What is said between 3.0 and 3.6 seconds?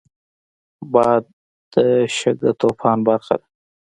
برخه ده